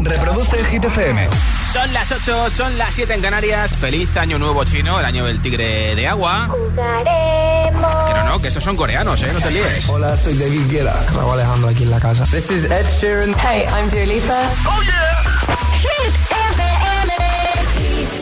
Reproduce 0.00 0.64
Hit 0.64 0.84
FM. 0.84 1.28
Son 1.72 1.92
las 1.92 2.10
8, 2.12 2.50
son 2.50 2.76
las 2.78 2.94
7 2.94 3.14
en 3.14 3.22
Canarias. 3.22 3.76
Feliz 3.76 4.16
año 4.16 4.38
nuevo 4.38 4.64
chino, 4.64 4.98
el 4.98 5.04
año 5.04 5.24
del 5.24 5.40
tigre 5.40 5.94
de 5.94 6.06
agua. 6.06 6.48
Jugaremos. 6.48 8.10
Pero 8.12 8.24
no, 8.24 8.40
que 8.40 8.48
estos 8.48 8.64
son 8.64 8.76
coreanos, 8.76 9.22
¿eh? 9.22 9.30
No 9.32 9.40
te 9.40 9.50
líes. 9.50 9.88
Hola, 9.88 10.16
soy 10.16 10.36
David 10.36 10.70
Guetta. 10.70 11.04
Raúl 11.14 11.32
Alejandro 11.34 11.68
aquí 11.70 11.84
en 11.84 11.90
la 11.90 12.00
casa. 12.00 12.24
This 12.24 12.50
is 12.50 12.64
Ed 12.64 12.86
Sheeran. 13.00 13.34
Hey, 13.38 13.66
I'm 13.70 13.88
Dua 13.88 14.04
Lipa. 14.06 14.50
Hit 15.80 16.14
FM. 16.30 17.12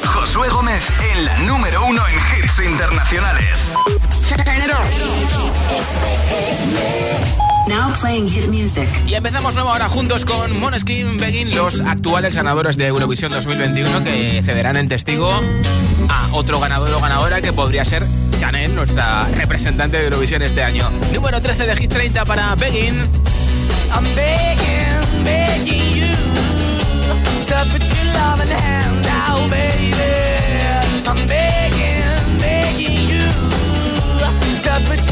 Josué 0.06 0.48
Gómez 0.48 0.82
en 1.12 1.24
la 1.24 1.38
número 1.38 1.84
uno 1.86 2.02
en 2.08 2.14
hits 2.44 2.58
internacionales. 2.60 3.68
Now 7.68 7.92
playing 8.00 8.28
hit 8.28 8.48
music. 8.48 8.88
Y 9.06 9.14
empezamos 9.14 9.54
nueva 9.54 9.72
hora 9.72 9.88
juntos 9.88 10.24
con 10.24 10.58
Moneskin 10.58 11.18
Begin, 11.18 11.54
los 11.54 11.80
actuales 11.80 12.34
ganadores 12.34 12.76
de 12.76 12.86
Eurovisión 12.86 13.32
2021 13.32 14.02
que 14.02 14.42
cederán 14.42 14.76
el 14.76 14.88
testigo 14.88 15.30
a 16.08 16.28
otro 16.32 16.58
ganador 16.60 16.92
o 16.92 17.00
ganadora 17.00 17.40
que 17.40 17.52
podría 17.52 17.84
ser 17.84 18.04
Chanel, 18.38 18.74
nuestra 18.74 19.28
representante 19.36 19.98
de 19.98 20.04
Eurovisión 20.04 20.42
este 20.42 20.62
año. 20.62 20.90
Número 21.12 21.40
13 21.40 21.66
de 21.66 21.76
Hit 21.76 21.92
30 21.92 22.24
para 22.24 22.54
Begin. 22.56 22.98
I'm 23.94 24.04
begging, 24.14 25.24
begging 25.24 25.92
you 25.94 26.16
to 27.46 27.54
put 27.70 27.82
your 27.94 28.04
love 28.12 28.40
in 28.42 28.48
hand 28.48 29.06
out, 29.06 29.50
baby. 29.50 29.92
I'm 31.06 31.26
begging, 31.26 32.38
begging 32.38 33.08
you 33.08 33.28
to 34.62 34.80
put 34.88 34.98
your 34.98 35.11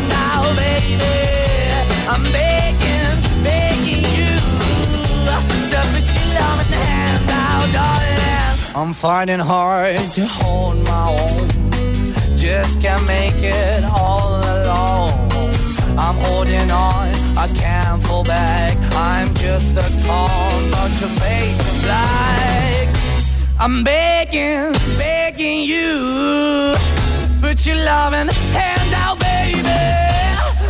I'm 8.81 8.93
finding 8.93 9.39
hard 9.39 9.97
to 10.15 10.25
hold 10.25 10.83
my 10.87 11.09
own. 11.09 11.47
Just 12.35 12.81
can't 12.81 13.05
make 13.05 13.35
it 13.35 13.83
all 13.83 14.39
alone. 14.39 15.11
I'm 15.99 16.15
holding 16.15 16.71
on, 16.71 17.13
I 17.37 17.47
can't 17.53 18.01
fall 18.07 18.23
back. 18.23 18.75
I'm 18.95 19.35
just 19.35 19.77
a 19.77 19.87
call, 20.07 20.51
but 20.71 20.89
to 20.99 21.07
make 21.19 21.55
it 21.69 21.83
black. 21.83 22.95
I'm 23.59 23.83
begging, 23.83 24.73
begging 24.97 25.61
you. 25.61 26.73
Put 27.39 27.65
your 27.65 27.75
loving 27.75 28.29
hand 28.29 28.93
out, 28.95 29.19
baby. 29.19 30.10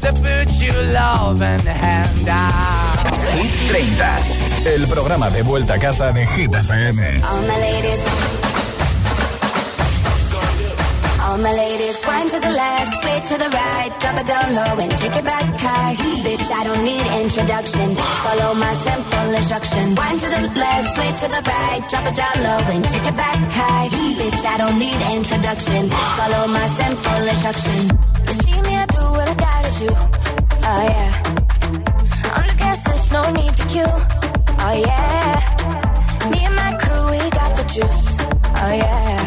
To 0.00 0.12
put 0.14 0.48
your 0.62 0.82
loving 0.94 1.66
hand 1.66 2.26
out. 2.26 3.18
Hit 3.36 3.52
30. 3.68 4.70
El 4.74 4.86
programa 4.86 5.28
de 5.28 5.42
vuelta 5.42 5.74
a 5.74 5.78
casa 5.78 6.10
de 6.10 6.26
Hit 6.26 6.54
FM. 6.54 7.20
All 7.22 7.42
my 7.42 7.58
ladies. 7.60 8.00
All 11.20 11.36
my 11.38 11.52
ladies, 11.52 11.98
wind 12.06 12.30
to 12.30 12.40
the 12.40 12.50
left, 12.50 12.92
sway 13.02 13.20
to 13.28 13.36
the 13.44 13.50
right, 13.50 13.90
drop 14.00 14.18
it 14.18 14.26
down 14.26 14.54
low 14.54 14.82
and 14.82 14.96
take 14.96 15.16
it 15.16 15.24
back 15.24 15.44
high. 15.60 15.94
Bitch, 16.24 16.50
I 16.50 16.64
don't 16.64 16.82
need 16.82 17.06
introduction. 17.22 17.94
Follow 18.24 18.54
my 18.54 18.72
simple 18.82 19.34
instruction. 19.36 19.94
Wind 19.94 20.20
to 20.20 20.28
the 20.30 20.42
left, 20.58 20.94
sway 20.94 21.12
to 21.12 21.26
the 21.28 21.42
right, 21.44 21.82
drop 21.90 22.06
it 22.08 22.16
down 22.16 22.36
low 22.42 22.72
and 22.72 22.84
take 22.88 23.06
it 23.06 23.16
back 23.16 23.38
high. 23.52 23.88
Bitch, 24.18 24.44
I 24.46 24.56
don't 24.56 24.78
need 24.78 25.00
introduction. 25.14 25.90
Follow 26.18 26.48
my 26.48 26.66
simple 26.80 27.22
instruction. 27.28 28.49
You 29.30 29.36
I 29.36 29.46
gotta 29.46 29.72
do. 29.78 29.90
Oh 30.66 30.82
yeah. 30.90 32.34
On 32.34 32.44
the 32.50 32.54
gas 32.58 32.82
list, 32.82 33.12
no 33.14 33.22
need 33.30 33.54
to 33.54 33.64
queue. 33.70 33.94
Oh 34.58 34.74
yeah. 34.74 35.38
Me 36.34 36.38
and 36.50 36.56
my 36.58 36.74
crew, 36.82 37.14
we 37.14 37.22
got 37.30 37.54
the 37.54 37.62
juice. 37.70 38.18
Oh 38.58 38.72
yeah. 38.74 39.22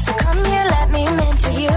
So 0.00 0.10
come 0.24 0.40
here, 0.48 0.64
let 0.64 0.88
me 0.88 1.04
mentor 1.04 1.52
you. 1.52 1.76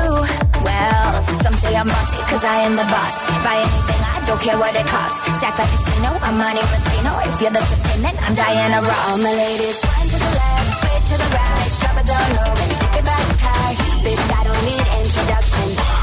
Well, 0.64 1.08
some 1.44 1.56
say 1.60 1.76
I'm 1.76 1.88
bossy, 1.92 2.22
cause 2.32 2.44
I 2.48 2.64
am 2.64 2.80
the 2.80 2.88
boss. 2.88 3.16
Buy 3.44 3.60
anything, 3.60 4.02
I 4.08 4.24
don't 4.24 4.40
care 4.40 4.58
what 4.58 4.72
it 4.80 4.88
costs. 4.88 5.20
Stack 5.44 5.60
like 5.60 5.68
a 5.68 5.78
casino, 5.84 6.16
I'm 6.24 6.40
Monte 6.40 6.64
Rustino. 6.64 7.12
If 7.28 7.42
you're 7.44 7.52
the 7.52 7.60
supreme, 7.60 8.04
then 8.08 8.16
I'm 8.24 8.36
Diana 8.40 8.80
Ross. 8.88 9.04
All 9.12 9.18
my 9.20 9.34
ladies, 9.36 9.78
one 9.84 10.08
to 10.08 10.18
the 10.24 10.32
left, 10.32 10.70
sway 10.80 10.98
to 11.12 11.16
the 11.20 11.30
right. 11.36 11.70
Drop 11.84 11.98
it 12.00 12.08
down 12.08 12.28
low 12.40 12.56
and 12.56 12.72
take 12.80 12.96
it 13.00 13.04
back 13.04 13.28
high. 13.44 13.76
Bitch, 14.00 14.32
I 14.32 14.42
don't 14.48 14.64
need 14.64 14.86
introduction. 15.04 16.03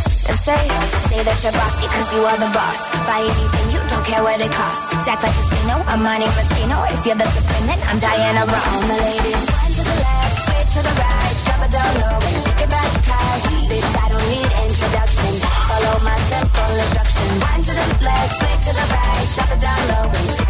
And 0.29 0.37
say, 0.45 0.63
say 1.09 1.21
that 1.25 1.37
you're 1.41 1.55
bossy 1.55 1.85
cause 1.89 2.09
you 2.13 2.21
are 2.21 2.37
the 2.37 2.51
boss. 2.53 2.79
Buy 3.09 3.21
anything, 3.25 3.65
you 3.73 3.79
don't 3.89 4.05
care 4.05 4.21
what 4.21 4.39
it 4.39 4.51
costs. 4.53 4.85
Act 5.09 5.23
like 5.23 5.33
a 5.33 5.43
casino, 5.49 5.75
I'm 5.89 6.01
money 6.03 6.29
Moschino. 6.37 6.77
If 6.93 7.01
you're 7.05 7.17
the 7.17 7.25
supreme, 7.25 7.67
then 7.67 7.79
I'm 7.89 7.99
Diana 7.99 8.45
Ross. 8.45 8.67
All 8.69 8.85
my 8.85 8.97
ladies, 9.01 9.41
one 9.41 9.71
to 9.75 9.83
the 9.83 9.97
left, 9.97 10.35
switch 10.45 10.69
to 10.77 10.81
the 10.85 10.93
right. 11.01 11.35
Drop 11.45 11.61
it 11.65 11.71
down 11.73 11.91
low 12.01 12.17
and 12.21 12.37
take 12.45 12.61
it 12.61 12.69
back 12.69 12.91
high. 13.09 13.39
Bitch, 13.69 13.91
I 13.97 14.05
don't 14.13 14.27
need 14.29 14.49
introduction. 14.61 15.31
Follow 15.41 15.95
my 16.05 16.17
simple 16.29 16.71
instruction. 16.79 17.27
One 17.41 17.61
to 17.65 17.73
the 17.73 17.87
left, 18.05 18.33
switch 18.37 18.61
to 18.67 18.71
the 18.77 18.85
right. 18.93 19.25
Drop 19.35 19.49
it 19.51 19.59
down 19.61 19.81
low 19.89 20.05
and 20.05 20.40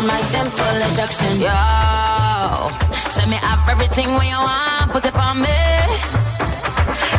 Follow 0.00 0.12
my 0.16 0.22
simple 0.32 0.76
instruction. 0.80 1.44
Yo, 1.44 1.60
send 3.12 3.28
me 3.28 3.36
up 3.36 3.68
everything 3.68 4.08
when 4.16 4.26
you 4.32 4.40
want, 4.40 4.92
put 4.92 5.04
it 5.04 5.14
on 5.14 5.36
me. 5.44 5.60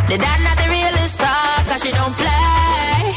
The 0.09 0.17
dad 0.17 0.39
not 0.41 0.57
the 0.57 0.65
realest 0.65 1.19
talk, 1.21 1.61
cause 1.69 1.81
she 1.85 1.91
don't 1.93 2.15
play. 2.17 3.13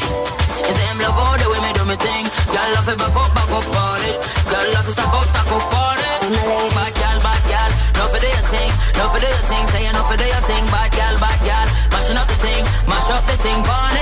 It's 0.69 0.77
him 0.77 0.97
love 1.01 1.17
all 1.17 1.37
the 1.41 1.49
way 1.49 1.59
me 1.65 1.71
do 1.73 1.83
me 1.89 1.97
thing. 1.97 2.25
Girl 2.53 2.69
love 2.77 2.89
it 2.93 2.97
back 3.01 3.15
up, 3.17 3.31
back 3.33 3.49
up 3.57 3.65
on 3.65 4.01
it. 4.05 4.17
Girl 4.53 4.67
love 4.77 4.85
it 4.85 4.93
stop 4.93 5.13
up, 5.17 5.25
stop 5.33 5.49
up 5.49 5.73
on 5.81 5.97
it. 5.97 6.21
Bad 6.77 6.93
girl, 7.01 7.17
bad 7.25 7.41
girl, 7.49 7.71
no 7.97 8.03
for 8.05 8.21
do 8.21 8.29
your 8.29 8.45
thing, 8.53 8.71
no 9.01 9.03
for 9.09 9.17
do 9.17 9.29
your 9.33 9.45
thing. 9.49 9.65
Say 9.73 9.81
you 9.81 9.93
no 9.97 10.01
for 10.05 10.17
do 10.21 10.25
your 10.29 10.45
thing, 10.45 10.63
bad 10.69 10.89
girl, 10.93 11.15
bad 11.17 11.39
girl. 11.41 11.67
Mashing 11.89 12.17
up 12.21 12.27
the 12.29 12.37
thing, 12.37 12.63
mash 12.85 13.09
up 13.09 13.25
the 13.25 13.37
thing, 13.41 13.59
on 13.65 13.94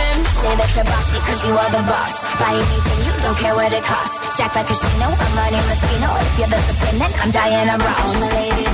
That 0.54 0.70
you're 0.78 0.86
bossy 0.86 1.18
cause 1.18 1.42
you 1.50 1.54
are 1.58 1.72
the 1.74 1.82
boss. 1.90 2.14
Buy 2.38 2.54
anything, 2.54 3.00
you 3.10 3.14
don't 3.26 3.34
care 3.42 3.58
what 3.58 3.74
it 3.74 3.82
costs. 3.82 4.22
Stack 4.38 4.54
like 4.54 4.70
casino, 4.70 5.10
I'm 5.10 5.32
money 5.34 5.58
Moschino. 5.66 6.10
If 6.14 6.38
you're 6.38 6.62
supreme, 6.70 7.02
then 7.02 7.10
I'm 7.26 7.32
Diana 7.34 7.74
Ross. 7.82 8.06
All 8.06 8.22
ladies, 8.38 8.70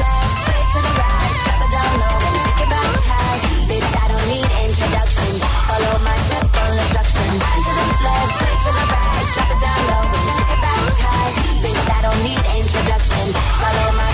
left, 0.00 0.72
to 0.72 0.78
the 0.80 0.92
right. 0.96 1.32
Drop 1.44 1.60
it 1.60 1.70
down 1.76 1.92
low 2.00 2.16
and 2.24 2.36
take 2.40 2.60
it 2.64 2.70
back 2.72 3.04
high. 3.04 3.36
Bitch, 3.68 3.92
I 4.00 4.04
don't 4.08 4.26
need 4.32 4.48
introduction. 4.64 5.32
Follow 5.68 5.94
my 6.00 6.16
simple 6.24 6.72
instruction. 6.88 7.28
One 7.36 7.62
to 7.68 7.72
the 7.76 7.86
left, 8.00 8.34
to 8.40 8.70
the 8.80 8.84
right. 8.88 9.26
Drop 9.36 9.50
it 9.52 9.60
down 9.60 9.80
low 9.92 10.04
and 10.08 10.24
take 10.40 10.52
it 10.56 10.60
back 10.64 11.04
high. 11.04 11.30
Bitch, 11.60 11.84
I 11.84 12.00
don't 12.00 12.20
need 12.24 12.42
introduction. 12.64 13.24
Follow 13.60 13.88
my. 13.92 14.10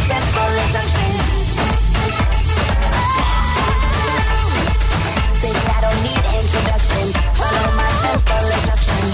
Introduction. 6.41 7.07
Follow 7.41 7.67
my 7.81 7.91
simple 8.05 8.47
instruction. 8.57 9.05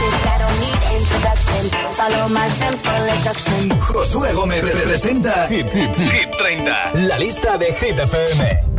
Bitch, 0.00 0.24
I 0.32 0.36
don't 0.42 0.58
need 0.64 0.80
introduction. 0.98 1.62
Follow 1.98 2.28
my 2.28 2.48
simple 2.60 3.04
instruction. 3.14 3.80
Josué 3.80 4.32
Gómez 4.32 4.62
representa 4.62 5.46
Hit, 5.48 5.72
Hit, 5.72 5.96
Hit 5.96 6.30
30. 6.36 6.92
La 7.08 7.18
lista 7.18 7.58
de 7.58 7.66
Hit 7.66 7.98
FM. 7.98 8.70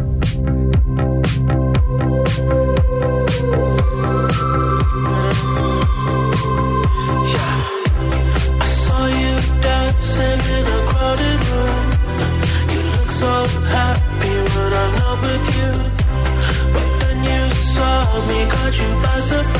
about 18.61 18.77
you, 18.77 19.01
possibly. 19.01 19.50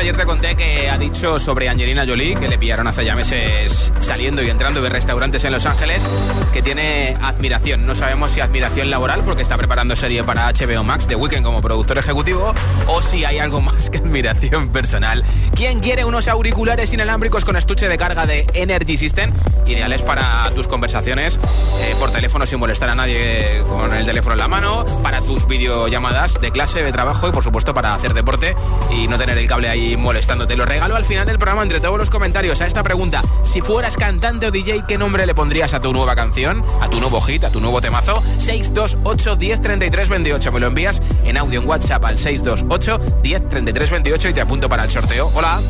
Ayer 0.00 0.16
te 0.16 0.24
conté 0.24 0.54
que 0.54 0.81
ha 0.92 0.98
dicho 0.98 1.38
sobre 1.38 1.70
Angelina 1.70 2.04
Jolie, 2.06 2.36
que 2.36 2.48
le 2.48 2.58
pillaron 2.58 2.86
hace 2.86 3.02
ya 3.02 3.16
meses 3.16 3.92
saliendo 4.00 4.42
y 4.42 4.50
entrando 4.50 4.82
de 4.82 4.90
restaurantes 4.90 5.42
en 5.44 5.52
Los 5.52 5.64
Ángeles, 5.64 6.06
que 6.52 6.60
tiene 6.60 7.16
admiración. 7.22 7.86
No 7.86 7.94
sabemos 7.94 8.32
si 8.32 8.40
admiración 8.40 8.90
laboral, 8.90 9.24
porque 9.24 9.40
está 9.40 9.56
preparando 9.56 9.96
serie 9.96 10.22
para 10.22 10.52
HBO 10.52 10.84
Max 10.84 11.08
de 11.08 11.16
Weekend 11.16 11.46
como 11.46 11.62
productor 11.62 11.96
ejecutivo, 11.96 12.52
o 12.88 13.00
si 13.00 13.24
hay 13.24 13.38
algo 13.38 13.62
más 13.62 13.88
que 13.88 13.98
admiración 13.98 14.68
personal. 14.68 15.24
¿Quién 15.56 15.80
quiere 15.80 16.04
unos 16.04 16.28
auriculares 16.28 16.92
inalámbricos 16.92 17.46
con 17.46 17.56
estuche 17.56 17.88
de 17.88 17.96
carga 17.96 18.26
de 18.26 18.46
Energy 18.52 18.98
System? 18.98 19.32
Ideales 19.64 20.02
para 20.02 20.50
tus 20.54 20.68
conversaciones 20.68 21.38
eh, 21.80 21.94
por 21.98 22.10
teléfono 22.10 22.44
sin 22.44 22.58
molestar 22.58 22.90
a 22.90 22.94
nadie 22.94 23.62
con 23.66 23.94
el 23.94 24.04
teléfono 24.04 24.34
en 24.34 24.40
la 24.40 24.48
mano, 24.48 24.84
para 25.02 25.22
tus 25.22 25.46
videollamadas 25.46 26.38
de 26.38 26.50
clase, 26.50 26.82
de 26.82 26.92
trabajo 26.92 27.28
y 27.28 27.32
por 27.32 27.42
supuesto 27.42 27.72
para 27.72 27.94
hacer 27.94 28.12
deporte 28.12 28.54
y 28.90 29.08
no 29.08 29.16
tener 29.16 29.38
el 29.38 29.46
cable 29.46 29.70
ahí 29.70 29.96
molestándote. 29.96 30.54
Lo 30.54 30.66
regalo 30.66 30.81
al 30.90 31.04
final 31.04 31.24
del 31.26 31.38
programa 31.38 31.62
entre 31.62 31.78
todos 31.78 31.96
los 31.96 32.10
comentarios 32.10 32.60
a 32.60 32.66
esta 32.66 32.82
pregunta. 32.82 33.22
Si 33.44 33.60
fueras 33.60 33.96
cantante 33.96 34.46
o 34.46 34.50
DJ, 34.50 34.82
¿qué 34.88 34.98
nombre 34.98 35.24
le 35.26 35.34
pondrías 35.34 35.74
a 35.74 35.80
tu 35.80 35.92
nueva 35.92 36.16
canción? 36.16 36.64
A 36.80 36.88
tu 36.88 36.98
nuevo 36.98 37.20
hit, 37.20 37.44
a 37.44 37.50
tu 37.50 37.60
nuevo 37.60 37.80
temazo. 37.80 38.20
628 38.38 39.36
10 39.36 39.60
33 39.60 40.08
28. 40.08 40.52
Me 40.52 40.60
lo 40.60 40.66
envías 40.66 41.00
en 41.24 41.36
audio 41.36 41.60
en 41.60 41.68
WhatsApp 41.68 42.04
al 42.04 42.18
628 42.18 42.98
10 43.22 43.48
33 43.48 43.90
28 43.90 44.28
y 44.28 44.32
te 44.34 44.40
apunto 44.40 44.68
para 44.68 44.82
el 44.82 44.90
sorteo. 44.90 45.30
Hola. 45.34 45.60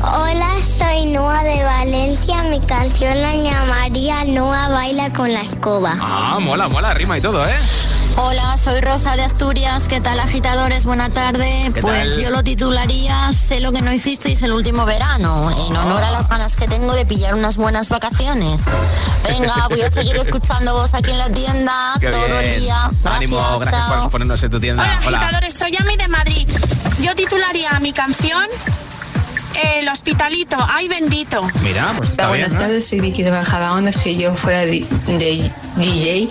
Hola, 0.00 0.50
soy 0.62 1.06
Noa 1.12 1.42
de 1.42 1.64
Valencia. 1.64 2.42
Mi 2.44 2.60
canción 2.60 3.20
la 3.20 3.34
llamaría 3.34 4.24
Noa 4.26 4.68
Baila 4.68 5.12
con 5.12 5.32
la 5.32 5.40
escoba. 5.40 5.94
Ah, 6.00 6.38
mola, 6.40 6.68
mola, 6.68 6.94
rima 6.94 7.18
y 7.18 7.20
todo, 7.20 7.44
¿eh? 7.44 7.91
Hola, 8.16 8.56
soy 8.58 8.80
Rosa 8.80 9.16
de 9.16 9.22
Asturias. 9.22 9.88
¿Qué 9.88 10.00
tal, 10.00 10.20
agitadores? 10.20 10.84
Buena 10.84 11.08
tarde. 11.08 11.72
Pues 11.80 12.18
yo 12.18 12.30
lo 12.30 12.42
titularía 12.42 13.32
Sé 13.32 13.60
lo 13.60 13.72
que 13.72 13.80
no 13.82 13.92
hicisteis 13.92 14.42
el 14.42 14.52
último 14.52 14.84
verano, 14.84 15.50
en 15.50 15.76
honor 15.76 16.02
a 16.02 16.10
las 16.10 16.28
ganas 16.28 16.56
que 16.56 16.68
tengo 16.68 16.92
de 16.94 17.06
pillar 17.06 17.34
unas 17.34 17.56
buenas 17.56 17.88
vacaciones. 17.88 18.66
Venga, 19.28 19.66
voy 19.68 19.80
a 19.82 19.90
seguir 19.90 20.16
escuchando 20.20 20.74
vos 20.74 20.94
aquí 20.94 21.10
en 21.10 21.18
la 21.18 21.30
tienda 21.30 21.94
todo 22.00 22.40
el 22.40 22.60
día. 22.60 22.90
Ánimo, 23.04 23.58
gracias 23.58 23.86
por 23.86 24.10
ponernos 24.10 24.42
en 24.42 24.50
tu 24.50 24.60
tienda. 24.60 25.00
Hola, 25.06 25.18
agitadores, 25.18 25.54
soy 25.54 25.76
Ami 25.78 25.96
de 25.96 26.08
Madrid. 26.08 26.48
Yo 27.00 27.14
titularía 27.14 27.78
mi 27.80 27.92
canción 27.92 28.46
el 29.54 29.88
hospitalito, 29.88 30.56
ay 30.68 30.88
bendito. 30.88 31.46
Mira, 31.62 31.92
pues 31.96 32.10
está 32.10 32.28
Buenas 32.28 32.58
tardes, 32.58 32.88
soy 32.88 33.00
Vicky 33.00 33.22
de 33.22 33.30
Bajada 33.30 33.92
Si 33.92 34.16
yo 34.16 34.34
fuera 34.34 34.60
de, 34.60 34.84
DJ, 35.76 36.28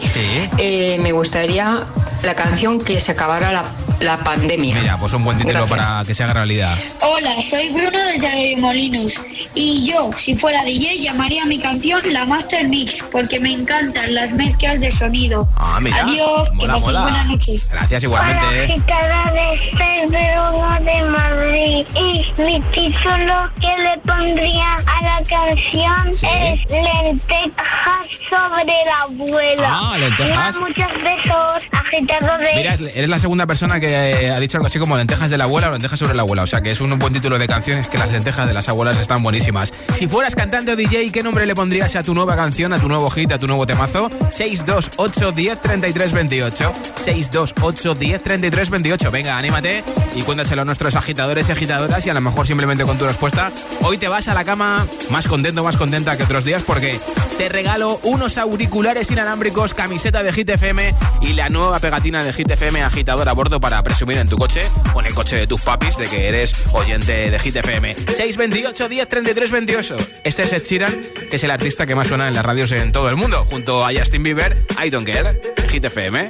eh, 0.58 0.98
me 1.00 1.12
gustaría 1.12 1.84
la 2.24 2.36
canción 2.36 2.84
que 2.84 3.00
se 3.00 3.12
acabara 3.12 3.52
la 3.52 3.64
la 4.02 4.18
pandemia. 4.18 4.76
Mira, 4.80 4.98
pues 4.98 5.14
un 5.14 5.24
buen 5.24 5.38
título 5.38 5.68
para 5.68 6.04
que 6.06 6.14
se 6.14 6.24
haga 6.24 6.34
realidad. 6.34 6.78
Hola, 7.02 7.42
soy 7.42 7.70
Bruno 7.70 7.98
desde 8.06 8.56
Molinos 8.58 9.22
y 9.54 9.86
yo, 9.86 10.12
si 10.16 10.36
fuera 10.36 10.64
DJ, 10.64 11.00
llamaría 11.02 11.46
mi 11.46 11.60
canción 11.60 12.02
La 12.12 12.26
Master 12.26 12.68
Mix 12.68 13.04
porque 13.12 13.40
me 13.40 13.54
encantan 13.54 14.14
las 14.14 14.34
mezclas 14.34 14.80
de 14.80 14.92
sonido. 14.92 15.48
Ah, 15.56 15.80
mira. 15.80 16.02
Adiós, 16.02 16.52
que 16.60 16.68
paséis 16.68 17.00
buena 17.00 17.24
noche. 17.26 17.62
Gracias 17.72 18.04
igualmente. 18.04 18.46
Hola, 18.46 19.32
de 19.34 20.08
Bruno 20.08 20.80
de 20.82 21.04
Madrid 21.04 21.86
y 21.96 22.42
mi 22.42 22.62
título 22.74 23.11
que 23.60 23.84
le 23.84 23.98
pondría 24.06 24.76
a 24.76 25.02
la 25.04 25.24
canción 25.28 26.08
es 26.10 26.72
Lentejas 26.72 28.08
sobre 28.30 28.74
la 28.86 29.00
abuela. 29.04 29.70
Ah, 29.70 29.98
lentejas. 29.98 30.60
muchos 30.60 30.88
besos, 31.04 31.64
agitado 31.72 32.38
de... 32.38 32.54
Mira, 32.56 32.76
eres 32.76 33.10
la 33.10 33.20
segunda 33.20 33.46
persona 33.46 33.80
que 33.80 34.32
ha 34.34 34.40
dicho 34.40 34.58
algo 34.58 34.68
así 34.68 34.80
como 34.80 34.96
lentejas 34.96 35.30
de 35.30 35.38
la 35.38 35.44
abuela 35.44 35.68
o 35.68 35.72
lentejas 35.72 36.00
sobre 36.00 36.14
la 36.14 36.22
abuela. 36.22 36.44
O 36.44 36.48
sea 36.48 36.62
que 36.62 36.72
es 36.72 36.80
un 36.80 36.98
buen 36.98 37.12
título 37.12 37.38
de 37.38 37.48
canciones 37.48 37.90
que 37.90 37.98
las 37.98 38.12
lentejas 38.12 38.48
de 38.48 38.54
las 38.54 38.70
abuelas 38.70 38.98
están 38.98 39.22
buenísimas. 39.24 39.74
Si 39.92 40.08
fueras 40.08 40.36
cantante 40.36 40.72
o 40.72 40.76
DJ, 40.76 41.12
¿qué 41.12 41.24
nombre 41.24 41.46
le 41.46 41.56
pondrías 41.56 41.96
a 41.96 42.04
tu 42.04 42.14
nueva 42.14 42.36
canción, 42.36 42.72
a 42.72 42.80
tu 42.80 42.88
nuevo 42.88 43.10
hit, 43.10 43.32
a 43.34 43.40
tu 43.40 43.48
nuevo 43.48 43.66
temazo? 43.66 44.10
628 44.30 45.32
10 45.34 45.62
33 45.62 46.14
28. 46.14 46.74
628 46.96 47.96
10 47.96 48.24
33 48.24 48.70
28. 48.70 49.12
Venga, 49.12 49.38
anímate 49.38 49.84
y 50.16 50.22
cuéntaselo 50.22 50.62
a 50.62 50.66
nuestros 50.66 50.96
agitadores 50.96 51.50
y 51.50 51.52
agitadoras 51.52 52.06
y 52.06 52.10
a 52.10 52.14
lo 52.14 52.22
mejor 52.22 52.48
simplemente 52.48 52.86
con 52.86 52.98
tu 53.02 53.08
respuesta. 53.08 53.52
Hoy 53.82 53.98
te 53.98 54.08
vas 54.08 54.28
a 54.28 54.36
la 54.36 54.46
cama 54.46 54.86
más 55.10 55.26
contento, 55.26 55.64
más 55.64 55.76
contenta 55.76 56.18
que 56.18 56.24
otros 56.24 56.46
días 56.46 56.62
porque 56.62 57.00
te 57.36 57.50
regalo 57.50 58.00
unos 58.04 58.38
auriculares 58.38 59.10
inalámbricos, 59.10 59.74
camiseta 59.74 60.22
de 60.22 60.32
Hit 60.32 60.50
FM 60.50 60.94
y 61.22 61.34
la 61.34 61.50
nueva 61.50 61.80
pegatina 61.80 62.24
de 62.24 62.32
Hit 62.32 62.52
FM 62.52 62.84
agitador 62.84 63.28
a 63.28 63.34
bordo 63.34 63.60
para 63.60 63.82
presumir 63.82 64.20
en 64.20 64.30
tu 64.30 64.38
coche 64.38 64.62
o 64.94 65.00
en 65.00 65.08
el 65.08 65.16
coche 65.16 65.36
de 65.36 65.48
tus 65.48 65.62
papis 65.62 65.98
de 65.98 66.06
que 66.10 66.28
eres 66.28 66.54
oyente 66.74 67.32
de 67.32 67.40
Hit 67.40 67.56
FM. 67.56 67.96
628 67.96 68.88
10 68.88 69.08
33 69.08 69.52
28. 69.52 69.98
Este 70.24 70.44
es 70.44 70.54
Ed 70.54 70.64
Sheeran, 70.64 70.94
que 71.28 71.38
es 71.38 71.44
el 71.44 71.50
artista 71.50 71.88
que 71.88 71.96
más 71.96 72.08
suena 72.08 72.28
en 72.28 72.36
las 72.36 72.46
radios 72.46 72.72
en 72.72 72.92
todo 72.92 73.10
el 73.10 73.16
mundo, 73.16 73.46
junto 73.50 73.84
a 73.84 73.90
Justin 73.92 74.22
Bieber, 74.22 74.64
I 74.84 74.92
Don't 74.92 75.08
Care, 75.08 75.42
Hit 75.70 75.86
FM. 75.86 76.30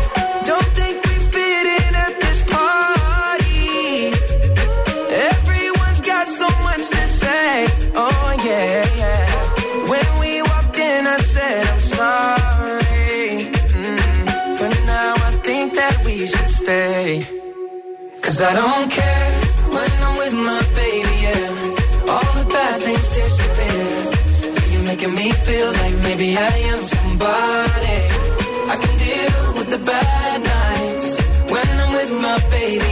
Stay. 16.63 17.25
Cause 18.21 18.39
I 18.49 18.53
don't 18.61 18.87
care 18.99 19.31
when 19.75 19.91
I'm 20.05 20.15
with 20.21 20.35
my 20.49 20.61
baby, 20.81 21.15
yeah. 21.25 22.11
All 22.13 22.31
the 22.39 22.45
bad 22.55 22.77
things 22.85 23.07
disappear. 23.17 23.93
You're 24.71 24.87
making 24.91 25.13
me 25.19 25.27
feel 25.47 25.69
like 25.79 25.95
maybe 26.07 26.27
I 26.49 26.53
am 26.71 26.81
somebody. 26.95 27.99
I 28.73 28.75
can 28.81 28.93
deal 29.05 29.41
with 29.57 29.69
the 29.75 29.81
bad 29.91 30.37
nights 30.55 31.09
when 31.53 31.69
I'm 31.83 31.91
with 31.99 32.11
my 32.25 32.37
baby, 32.57 32.91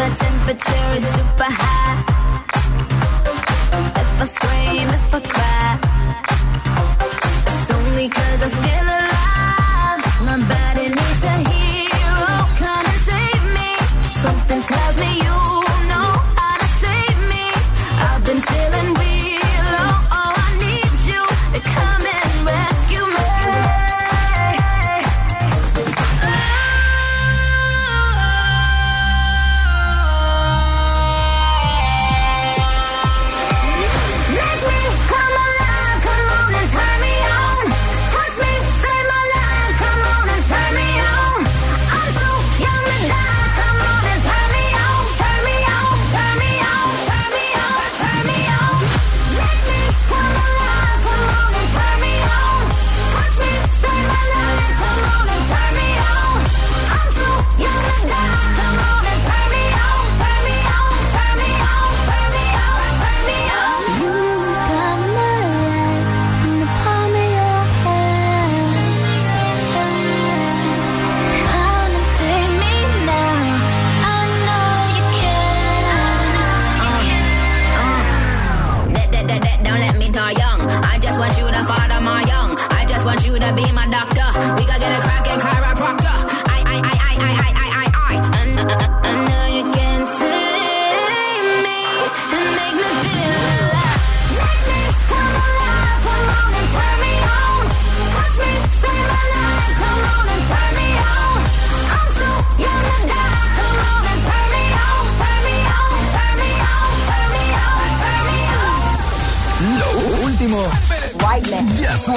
the 0.00 0.16
temperature 0.16 0.96
is 0.96 1.04
super 1.14 1.50
high. 1.60 1.96
If 4.00 4.20
I 4.20 4.24
scream, 4.24 4.88
if 4.88 5.14
I 5.14 5.20
cry. 5.20 5.89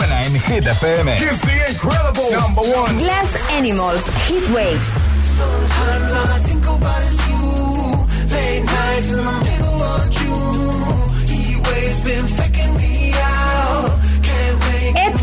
en 0.01 0.33
the 1.41 1.57
incredible 1.69 2.29
number 2.31 2.61
one. 2.61 2.97
Glass 2.97 3.51
Animals, 3.51 4.07
Heat 4.27 4.47
Waves. 4.49 4.89
Sometimes 5.37 6.11
all 6.11 6.27
I 6.27 6.39
Ed 14.95 15.17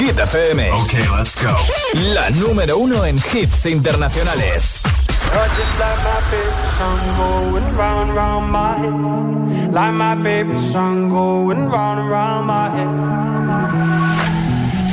Hit 0.00 0.16
FM. 0.16 0.72
Ok, 0.72 0.94
let's 1.14 1.36
go. 1.36 1.54
La 2.14 2.30
número 2.30 2.78
uno 2.78 3.04
en 3.04 3.16
hits 3.16 3.66
internacionales. 3.66 4.80
Like 9.70 9.92
my 9.92 10.16
favorite 10.22 10.58
song 10.72 11.10
going 11.10 11.68
round 11.68 12.00
and 12.00 12.10
round 12.10 12.46
my 12.46 12.70
head. 12.70 12.88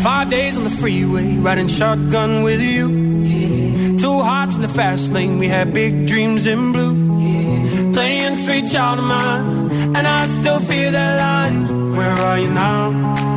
Five 0.03 0.29
days 0.29 0.57
on 0.57 0.65
the 0.65 0.69
freeway, 0.69 1.37
riding 1.37 1.69
shotgun 1.69 2.43
with 2.43 2.61
you. 2.61 2.89
Yeah. 3.23 3.97
Two 3.97 4.21
hearts 4.21 4.55
in 4.55 4.61
the 4.61 4.67
fast 4.67 5.13
lane, 5.13 5.39
we 5.39 5.47
had 5.47 5.73
big 5.73 6.05
dreams 6.05 6.45
in 6.45 6.73
blue. 6.73 6.95
Yeah. 7.17 7.93
Playing 7.93 8.35
sweet 8.35 8.69
child 8.69 8.99
of 8.99 9.05
mine, 9.05 9.71
and 9.95 10.05
I 10.05 10.27
still 10.27 10.59
feel 10.59 10.91
that 10.91 11.17
line. 11.17 11.95
Where 11.95 12.11
are 12.11 12.37
you 12.37 12.49
now? 12.49 13.36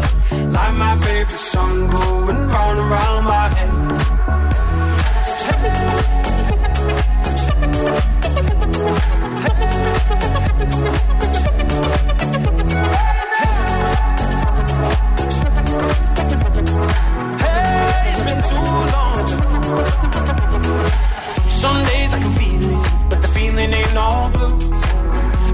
like 0.61 0.75
my 0.75 0.95
favorite 0.97 1.43
song 1.53 1.87
going 1.89 2.37
round 2.53 2.79
and 2.79 2.89
round 2.91 3.25
my 3.25 3.47
head. 3.55 3.71
Hey, 17.41 18.11
it's 18.11 18.23
been 18.27 18.41
too 18.51 18.69
long. 18.93 19.25
Some 21.49 21.79
days 21.91 22.13
I 22.13 22.19
can 22.23 22.33
feel 22.39 22.63
it, 22.69 23.09
but 23.09 23.19
the 23.23 23.29
feeling 23.29 23.73
ain't 23.73 23.97
all 23.97 24.29
blue. 24.29 24.57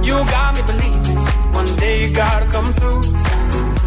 You 0.03 0.15
got 0.35 0.49
me 0.55 0.61
believing, 0.71 1.19
one 1.53 1.69
day 1.77 1.95
you 2.03 2.13
gotta 2.13 2.45
come 2.47 2.73
through 2.73 3.26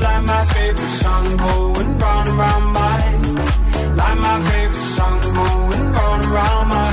like 0.00 0.24
my 0.24 0.44
favorite 0.46 0.94
song 1.02 1.36
going 1.36 1.98
round 1.98 2.28
and 2.28 2.38
round 2.38 2.66
my 2.72 2.88
head. 2.88 3.96
Like 3.96 4.18
my 4.18 4.40
favorite 4.48 4.88
song 4.96 5.20
going 5.20 5.92
round 5.92 6.24
and 6.24 6.32
round 6.32 6.68
my 6.68 6.87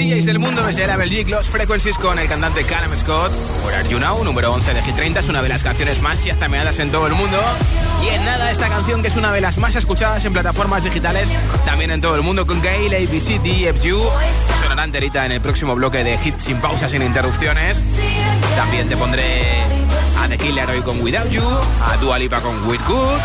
DJs 0.00 0.24
del 0.24 0.38
mundo 0.38 0.62
desde 0.62 0.84
el 0.84 0.90
Abel 0.90 1.10
Los 1.28 1.48
Frequencies 1.48 1.98
con 1.98 2.18
el 2.18 2.26
cantante 2.26 2.64
Callum 2.64 2.96
Scott. 2.96 3.30
Por 3.62 3.74
Are 3.74 3.86
You 3.86 3.98
Now, 3.98 4.24
número 4.24 4.50
11 4.54 4.72
de 4.72 4.82
G30, 4.82 5.18
es 5.18 5.28
una 5.28 5.42
de 5.42 5.50
las 5.50 5.62
canciones 5.62 6.00
más 6.00 6.24
yazameadas 6.24 6.78
en 6.78 6.90
todo 6.90 7.06
el 7.06 7.12
mundo. 7.12 7.38
Y 8.02 8.08
en 8.08 8.24
nada, 8.24 8.50
esta 8.50 8.70
canción 8.70 9.02
que 9.02 9.08
es 9.08 9.16
una 9.16 9.30
de 9.30 9.42
las 9.42 9.58
más 9.58 9.76
escuchadas 9.76 10.24
en 10.24 10.32
plataformas 10.32 10.84
digitales, 10.84 11.28
también 11.66 11.90
en 11.90 12.00
todo 12.00 12.16
el 12.16 12.22
mundo, 12.22 12.46
con 12.46 12.62
Gail, 12.62 12.94
ABC, 12.94 13.42
DFU. 13.42 14.00
Sonará 14.62 14.84
enterita 14.84 15.26
en 15.26 15.32
el 15.32 15.42
próximo 15.42 15.74
bloque 15.74 16.02
de 16.02 16.14
hits 16.24 16.44
sin 16.44 16.62
pausas, 16.62 16.92
sin 16.92 17.02
interrupciones. 17.02 17.82
También 18.56 18.88
te 18.88 18.96
pondré 18.96 19.42
a 20.18 20.28
The 20.28 20.38
Killer 20.38 20.70
hoy 20.70 20.80
con 20.80 21.02
Without 21.02 21.28
You, 21.28 21.44
a 21.44 21.98
Dua 21.98 22.18
Lipa 22.18 22.40
con 22.40 22.66
With 22.66 22.80
Good 22.88 23.20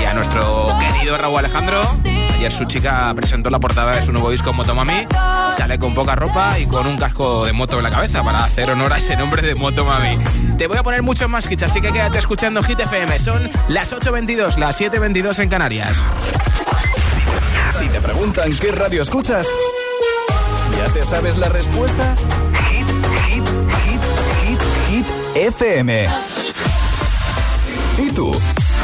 y 0.00 0.04
a 0.04 0.14
nuestro 0.14 0.74
querido 0.80 1.18
Raúl 1.18 1.40
Alejandro 1.40 1.82
Ayer 2.42 2.50
su 2.50 2.64
chica 2.64 3.12
presentó 3.14 3.50
la 3.50 3.60
portada 3.60 3.94
de 3.94 4.02
su 4.02 4.10
nuevo 4.10 4.28
disco 4.32 4.52
Motomami. 4.52 5.06
Sale 5.56 5.78
con 5.78 5.94
poca 5.94 6.16
ropa 6.16 6.58
y 6.58 6.66
con 6.66 6.88
un 6.88 6.96
casco 6.96 7.46
de 7.46 7.52
moto 7.52 7.76
en 7.76 7.84
la 7.84 7.90
cabeza 7.90 8.24
para 8.24 8.42
hacer 8.42 8.68
honor 8.68 8.92
a 8.92 8.98
ese 8.98 9.14
nombre 9.14 9.42
de 9.42 9.54
Motomami. 9.54 10.18
Te 10.58 10.66
voy 10.66 10.76
a 10.76 10.82
poner 10.82 11.04
muchos 11.04 11.30
más 11.30 11.48
hits, 11.48 11.62
así 11.62 11.80
que 11.80 11.92
quédate 11.92 12.18
escuchando 12.18 12.60
Hit 12.64 12.80
FM. 12.80 13.16
Son 13.20 13.48
las 13.68 13.92
8.22, 13.92 14.56
las 14.56 14.80
7.22 14.80 15.38
en 15.38 15.50
Canarias. 15.50 16.04
Si 17.78 17.86
te 17.86 18.00
preguntan 18.00 18.52
qué 18.56 18.72
radio 18.72 19.02
escuchas, 19.02 19.46
¿ya 20.76 20.92
te 20.92 21.04
sabes 21.04 21.36
la 21.36 21.48
respuesta? 21.48 22.16
Hit, 22.70 22.88
hit, 23.28 23.48
hit, 23.84 24.02
hit, 24.48 24.60
hit 24.90 25.06
FM. 25.36 26.08
¿Y 27.98 28.10
tú? 28.10 28.36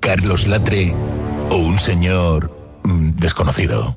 Carlos 0.00 0.46
Latre 0.46 0.94
o 1.50 1.56
un 1.56 1.78
señor 1.78 2.80
mm, 2.84 3.10
desconocido. 3.16 3.96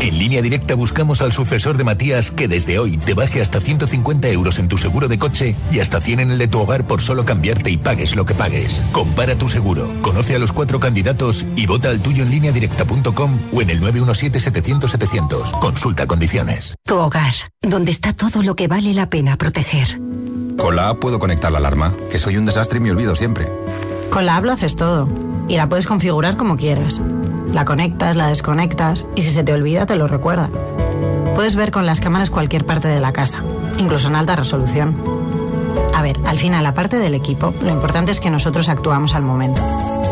En 0.00 0.16
línea 0.16 0.42
directa 0.42 0.74
buscamos 0.74 1.22
al 1.22 1.32
sucesor 1.32 1.76
de 1.76 1.84
Matías 1.84 2.30
que 2.30 2.46
desde 2.46 2.78
hoy 2.78 2.96
te 2.96 3.14
baje 3.14 3.40
hasta 3.40 3.60
150 3.60 4.28
euros 4.28 4.58
en 4.58 4.68
tu 4.68 4.78
seguro 4.78 5.08
de 5.08 5.18
coche 5.18 5.56
y 5.72 5.80
hasta 5.80 6.00
100 6.00 6.20
en 6.20 6.30
el 6.30 6.38
de 6.38 6.46
tu 6.46 6.60
hogar 6.60 6.86
por 6.86 7.00
solo 7.00 7.24
cambiarte 7.24 7.70
y 7.70 7.78
pagues 7.78 8.14
lo 8.14 8.24
que 8.24 8.34
pagues. 8.34 8.84
Compara 8.92 9.34
tu 9.34 9.48
seguro, 9.48 9.90
conoce 10.02 10.36
a 10.36 10.38
los 10.38 10.52
cuatro 10.52 10.78
candidatos 10.78 11.46
y 11.56 11.66
vota 11.66 11.90
al 11.90 12.00
tuyo 12.00 12.22
en 12.22 12.30
línea 12.30 12.52
directa.com 12.52 13.38
o 13.52 13.62
en 13.62 13.70
el 13.70 13.80
917-700-700. 13.80 15.58
Consulta 15.58 16.06
condiciones. 16.06 16.74
Tu 16.84 16.96
hogar, 16.96 17.34
donde 17.62 17.90
está 17.90 18.12
todo 18.12 18.42
lo 18.42 18.54
que 18.54 18.68
vale 18.68 18.94
la 18.94 19.10
pena 19.10 19.36
proteger. 19.36 20.00
Con 20.56 20.76
la 20.76 20.90
app 20.90 21.00
puedo 21.00 21.18
conectar 21.18 21.50
la 21.50 21.58
alarma, 21.58 21.92
que 22.10 22.18
soy 22.18 22.36
un 22.36 22.44
desastre 22.44 22.78
y 22.78 22.80
me 22.80 22.90
olvido 22.90 23.16
siempre. 23.16 23.48
Con 24.10 24.26
la 24.26 24.36
app 24.36 24.46
haces 24.46 24.76
todo 24.76 25.08
y 25.48 25.56
la 25.56 25.68
puedes 25.68 25.86
configurar 25.86 26.36
como 26.36 26.56
quieras. 26.56 27.00
La 27.52 27.64
conectas, 27.64 28.16
la 28.16 28.26
desconectas 28.26 29.06
y 29.14 29.22
si 29.22 29.30
se 29.30 29.44
te 29.44 29.52
olvida 29.52 29.86
te 29.86 29.94
lo 29.96 30.08
recuerda. 30.08 30.50
Puedes 31.34 31.56
ver 31.56 31.70
con 31.70 31.86
las 31.86 32.00
cámaras 32.00 32.30
cualquier 32.30 32.66
parte 32.66 32.88
de 32.88 33.00
la 33.00 33.12
casa, 33.12 33.42
incluso 33.78 34.08
en 34.08 34.16
alta 34.16 34.36
resolución. 34.36 34.96
A 35.94 36.02
ver, 36.02 36.18
al 36.26 36.36
final, 36.38 36.66
aparte 36.66 36.98
del 36.98 37.14
equipo, 37.14 37.54
lo 37.62 37.70
importante 37.70 38.12
es 38.12 38.20
que 38.20 38.30
nosotros 38.30 38.68
actuamos 38.68 39.14
al 39.14 39.22
momento. 39.22 39.62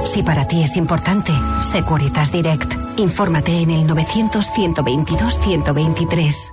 Si 0.04 0.22
para 0.22 0.46
ti 0.46 0.62
es 0.62 0.76
importante, 0.76 1.32
Securitas 1.62 2.30
Direct. 2.32 2.72
Infórmate 2.96 3.60
en 3.60 3.70
el 3.70 3.86
900-122-123. 3.88 6.52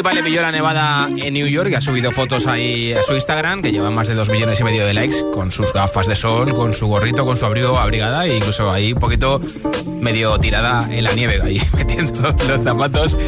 A 0.00 0.02
Dua 0.02 0.12
Lipa 0.12 0.22
le 0.22 0.30
pilló 0.30 0.40
la 0.40 0.50
nevada 0.50 1.10
en 1.14 1.34
New 1.34 1.46
York 1.46 1.68
y 1.70 1.74
ha 1.74 1.80
subido 1.82 2.10
fotos 2.10 2.46
ahí 2.46 2.94
a 2.94 3.02
su 3.02 3.12
Instagram 3.12 3.60
que 3.60 3.70
lleva 3.70 3.90
más 3.90 4.08
de 4.08 4.14
2 4.14 4.30
millones 4.30 4.58
y 4.58 4.64
medio 4.64 4.86
de 4.86 4.94
likes 4.94 5.16
con 5.30 5.50
sus 5.50 5.74
gafas 5.74 6.06
de 6.06 6.16
sol, 6.16 6.54
con 6.54 6.72
su 6.72 6.86
gorrito, 6.86 7.26
con 7.26 7.36
su 7.36 7.44
abrigo 7.44 7.78
abrigada 7.78 8.24
e 8.24 8.36
incluso 8.36 8.70
ahí 8.70 8.94
un 8.94 8.98
poquito 8.98 9.42
medio 10.00 10.38
tirada 10.38 10.80
en 10.90 11.04
la 11.04 11.12
nieve, 11.12 11.40
ahí 11.42 11.60
metiendo 11.76 12.34
los 12.48 12.62
zapatos 12.62 13.18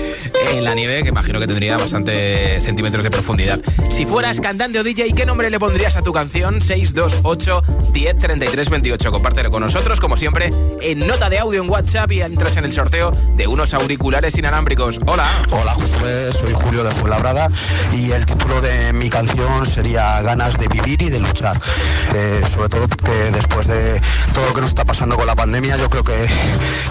en 0.55 0.65
la 0.65 0.75
nieve 0.75 1.03
que 1.03 1.11
imagino 1.11 1.39
que 1.41 1.47
tendría 1.47 1.77
bastante 1.77 2.59
centímetros 2.61 3.05
de 3.05 3.11
profundidad. 3.11 3.61
Si 3.91 4.07
fueras 4.07 4.41
cantante 4.41 4.79
o 4.79 4.83
DJ, 4.83 5.13
¿qué 5.13 5.27
nombre 5.27 5.51
le 5.51 5.59
pondrías 5.59 5.97
a 5.97 6.03
tu 6.03 6.13
canción? 6.13 6.63
628 6.63 7.63
10 7.93 8.17
33 8.17 8.71
28. 8.71 9.13
Compártelo 9.13 9.51
con 9.51 9.63
nosotros, 9.63 10.01
como 10.01 10.17
siempre, 10.17 10.51
en 10.81 11.07
nota 11.07 11.29
de 11.29 11.39
audio 11.39 11.63
en 11.63 11.69
WhatsApp 11.69 12.11
y 12.13 12.23
entras 12.23 12.57
en 12.57 12.65
el 12.65 12.73
sorteo 12.73 13.11
de 13.37 13.47
unos 13.47 13.75
auriculares 13.75 14.39
inalámbricos. 14.39 15.01
Hola. 15.07 15.27
Hola 15.51 15.75
Josué, 15.75 16.33
soy 16.33 16.55
Julio 16.63 16.85
de 16.85 16.91
Fuenlabrada 16.93 17.49
y 17.93 18.13
el 18.13 18.25
título 18.27 18.61
de 18.61 18.93
mi 18.93 19.11
canción 19.11 19.67
sería 19.67 20.21
Ganas 20.23 20.59
de 20.59 20.69
vivir 20.69 21.03
y 21.03 21.11
de 21.11 21.21
luchar. 21.21 21.61
Eh, 22.15 22.43
sobre 22.53 22.69
todo 22.69 22.89
porque 22.89 23.13
después 23.33 23.67
de 23.67 24.01
todo 24.35 24.47
lo 24.49 24.55
que 24.55 24.61
nos 24.61 24.71
está 24.71 24.85
pasando 24.85 25.17
con 25.17 25.27
la 25.27 25.35
pandemia, 25.35 25.77
yo 25.77 25.89
creo 25.91 26.05
que, 26.05 26.15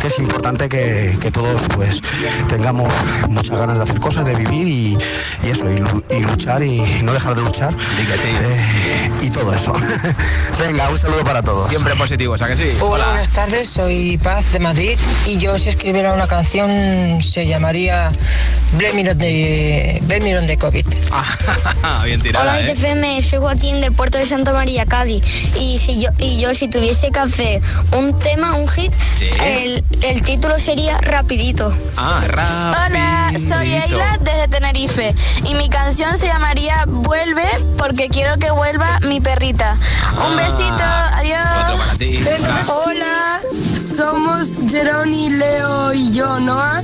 que 0.02 0.08
es 0.08 0.20
importante 0.20 0.68
que, 0.70 1.18
que 1.22 1.32
todos 1.32 1.62
pues 1.76 2.02
tengamos 2.48 2.92
muchas 3.30 3.60
ganas 3.60 3.78
de 3.78 3.84
hacer 3.84 4.00
cosas, 4.00 4.26
de 4.26 4.36
vivir 4.36 4.68
y, 4.68 4.98
y 5.44 5.50
eso, 5.50 5.70
y, 5.72 5.78
lu- 5.78 6.04
y 6.10 6.24
luchar 6.24 6.64
y 6.64 6.82
no 7.04 7.14
dejar 7.14 7.36
de 7.36 7.42
luchar. 7.42 7.74
Eh, 7.74 9.12
y 9.22 9.30
todo 9.30 9.54
eso. 9.54 9.74
Venga, 10.60 10.90
un 10.90 10.98
saludo 10.98 11.24
para 11.24 11.42
todos. 11.42 11.70
Siempre 11.70 11.96
positivo, 11.96 12.34
o 12.34 12.38
sea 12.38 12.48
que 12.48 12.56
sí. 12.56 12.70
Hola, 12.82 13.06
buenas 13.08 13.30
tardes, 13.30 13.70
soy 13.70 14.18
Paz 14.18 14.52
de 14.54 14.60
Madrid 14.60 14.98
y 15.26 15.38
yo 15.38 15.58
si 15.58 15.70
escribiera 15.70 16.14
una 16.14 16.28
canción 16.28 17.22
se 17.22 17.46
llamaría 17.46 18.12
Blame 18.78 19.02
It 19.02 19.08
on 20.38 20.48
the 20.48 20.58
COVID. 20.58 20.86
Bien 22.06 22.22
tirada, 22.22 22.44
Hola 22.52 22.62
¿eh? 22.62 22.72
ITFM, 22.72 23.22
soy 23.22 23.40
Joaquín 23.40 23.82
del 23.82 23.92
puerto 23.94 24.18
de 24.18 24.26
Santa 24.26 24.54
María, 24.54 24.86
Cádiz. 24.86 25.24
Y 25.60 25.78
si 25.78 26.02
yo 26.02 26.10
y 26.20 26.40
yo 26.40 26.54
si 26.54 26.68
tuviese 26.68 27.12
que 27.12 27.20
hacer 27.20 27.62
un 27.92 28.18
tema, 28.20 28.56
un 28.56 28.68
hit, 28.68 28.94
Sí. 29.14 29.28
el, 29.44 29.84
el 30.02 30.22
título 30.24 30.60
sería 30.60 30.98
Rapidito. 31.02 31.76
Ah, 31.98 32.22
Hola, 32.88 33.32
soy. 33.40 33.72
Ayla 33.76 34.18
desde 34.22 34.48
Tenerife 34.48 35.16
y 35.46 35.54
mi 35.54 35.70
canción 35.70 36.18
se 36.18 36.28
llamaría 36.28 36.86
Vuelve 36.88 37.46
porque 37.78 38.10
quiero 38.10 38.38
que 38.38 38.52
vuelva 38.52 39.00
mi 39.02 39.22
perrita. 39.22 39.78
Un 40.30 40.36
besito, 40.38 40.84
adiós. 40.84 41.40
Otro 41.64 41.78
para 41.78 41.96
ti. 41.98 42.20
Hola, 42.70 43.40
somos 43.98 44.52
Jeroni, 44.70 45.30
Leo 45.30 45.94
y 45.94 46.12
yo, 46.12 46.40
Noah, 46.40 46.82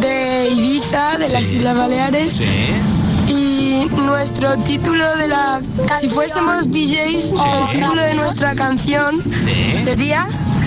de 0.00 0.48
Ibiza, 0.50 1.18
de 1.18 1.28
las. 1.28 1.52
Islas 1.52 1.76
Baleares. 1.76 2.32
Sí. 2.32 2.44
Y 3.28 3.88
nuestro 4.00 4.56
título 4.58 5.16
de 5.16 5.28
la... 5.28 5.60
Si 6.00 6.08
fuésemos 6.08 6.70
DJs, 6.70 7.32
el 7.32 7.70
título 7.72 8.02
de 8.02 8.14
nuestra 8.14 8.54
canción 8.54 9.20
sería... 9.84 10.26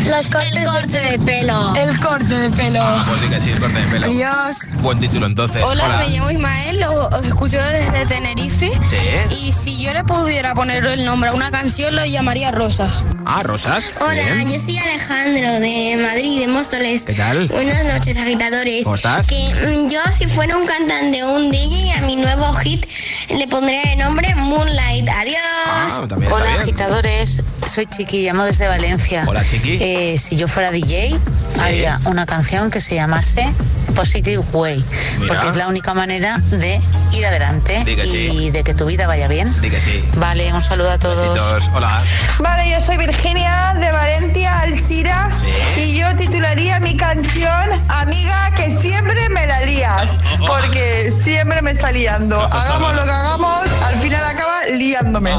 Los 0.09 0.27
cortes 0.27 0.55
el 0.55 0.65
corte 0.65 0.99
de 0.99 1.19
pelo. 1.19 1.75
El 1.75 1.99
corte 1.99 2.33
de 2.33 2.49
pelo. 2.49 2.79
Ah, 2.81 3.03
pues 3.07 3.19
sí 3.21 3.27
que 3.29 3.39
sí, 3.39 3.51
corte 3.59 3.79
de 3.79 3.87
pelo. 3.87 4.05
Adiós. 4.07 4.57
Buen 4.81 4.99
título 4.99 5.25
entonces. 5.27 5.61
Hola, 5.63 5.97
me 5.99 6.09
llamo 6.09 6.31
Ismael, 6.31 6.79
lo- 6.79 7.07
os 7.09 7.25
escucho 7.25 7.57
desde 7.57 8.05
Tenerife. 8.07 8.71
Sí. 8.89 9.35
Y 9.37 9.53
si 9.53 9.77
yo 9.79 9.93
le 9.93 10.03
pudiera 10.03 10.53
poner 10.55 10.85
el 10.87 11.05
nombre 11.05 11.29
a 11.29 11.33
una 11.33 11.51
canción, 11.51 11.95
lo 11.95 12.05
llamaría 12.05 12.51
Rosas. 12.51 13.03
Ah, 13.25 13.43
Rosas. 13.43 13.93
Hola, 14.01 14.13
Bien. 14.13 14.49
yo 14.49 14.59
soy 14.59 14.77
Alejandro 14.79 15.59
de 15.59 15.97
Madrid, 16.01 16.39
de 16.41 16.47
Móstoles. 16.47 17.03
¿Qué 17.03 17.13
tal? 17.13 17.47
Buenas 17.47 17.85
noches, 17.85 18.17
agitadores. 18.17 18.85
¿Cómo 18.85 18.95
estás? 18.95 19.27
Que 19.27 19.53
mm, 19.53 19.89
yo, 19.89 19.99
si 20.11 20.25
fuera 20.27 20.57
un 20.57 20.65
cantante 20.65 21.23
o 21.23 21.33
un 21.35 21.51
DJ, 21.51 21.93
a 21.93 22.01
mi 22.01 22.15
nuevo 22.15 22.51
hit 22.55 22.83
le 23.29 23.47
pondría 23.47 23.83
de 23.83 23.95
nombre 23.97 24.33
Moonlight. 24.33 25.07
Adiós. 25.07 25.37
Ah, 25.67 26.05
también 26.09 26.31
está 26.31 26.35
Hola 26.43 26.49
bien. 26.51 26.61
agitadores, 26.61 27.43
soy 27.71 27.85
Chiqui, 27.85 28.23
llamo 28.23 28.43
desde 28.45 28.67
Valencia. 28.67 29.23
Hola, 29.27 29.45
Chiqui. 29.45 29.77
Eh, 29.79 29.98
si 30.17 30.35
yo 30.35 30.47
fuera 30.47 30.71
DJ, 30.71 31.19
haría 31.61 31.99
una 32.05 32.25
canción 32.25 32.71
que 32.71 32.79
se 32.79 32.95
llamase 32.95 33.51
Positive 33.95 34.43
Way, 34.53 34.83
Mira. 35.19 35.27
porque 35.27 35.49
es 35.49 35.55
la 35.57 35.67
única 35.67 35.93
manera 35.93 36.37
de 36.51 36.79
ir 37.11 37.25
adelante 37.25 37.83
y 37.85 38.07
sí. 38.07 38.49
de 38.51 38.63
que 38.63 38.73
tu 38.73 38.85
vida 38.85 39.07
vaya 39.07 39.27
bien. 39.27 39.53
Sí. 39.53 40.03
Vale, 40.15 40.53
un 40.53 40.61
saludo 40.61 40.91
a 40.91 40.97
todos. 40.97 41.21
Besitos. 41.21 41.69
Hola. 41.73 42.01
Vale, 42.39 42.69
yo 42.71 42.79
soy 42.79 42.97
Virginia 42.97 43.73
de 43.77 43.91
Valencia, 43.91 44.61
Alcira, 44.61 45.29
y 45.75 45.97
yo 45.97 46.15
titularía 46.15 46.79
mi 46.79 46.95
canción 46.95 47.81
Amiga 47.89 48.51
que 48.55 48.69
siempre 48.69 49.29
me 49.29 49.45
la 49.47 49.61
lías, 49.61 50.19
porque 50.39 51.11
siempre 51.11 51.61
me 51.61 51.71
está 51.71 51.91
liando. 51.91 52.39
Hagamos 52.51 52.95
lo 52.95 53.03
que 53.03 53.09
hagamos, 53.09 53.69
al 53.83 53.95
final 53.95 54.23
acaba 54.23 54.65
liándome. 54.73 55.33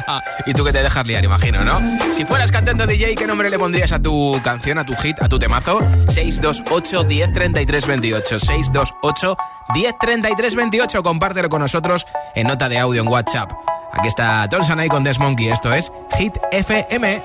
y 0.46 0.54
tú 0.54 0.64
que 0.64 0.72
te 0.72 0.82
dejas 0.82 1.06
liar, 1.06 1.24
imagino, 1.24 1.64
¿no? 1.64 1.80
Si 2.10 2.24
fueras 2.24 2.50
cantante 2.50 2.84
o 2.84 2.86
DJ, 2.86 3.14
¿qué 3.16 3.26
nombre 3.26 3.50
le 3.50 3.58
pondrías 3.58 3.87
a 3.92 4.00
tu 4.00 4.40
canción, 4.42 4.78
a 4.78 4.84
tu 4.84 4.94
hit, 4.96 5.20
a 5.20 5.28
tu 5.28 5.38
temazo? 5.38 5.80
628 6.08 7.04
10 7.04 7.32
33 7.32 7.86
28. 7.86 8.40
628 8.40 9.36
10 9.74 9.94
33 9.98 10.54
28. 10.54 11.02
Compártelo 11.02 11.48
con 11.48 11.62
nosotros 11.62 12.06
en 12.34 12.46
nota 12.46 12.68
de 12.68 12.78
audio 12.78 13.02
en 13.02 13.08
WhatsApp. 13.08 13.52
Aquí 13.92 14.08
está 14.08 14.48
Tonsanay 14.48 14.88
con 14.88 15.04
Des 15.04 15.18
Monkey. 15.18 15.48
Esto 15.48 15.72
es 15.72 15.92
Hit 16.18 16.38
FM. 16.52 17.24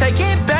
take 0.00 0.18
it 0.18 0.46
back. 0.46 0.59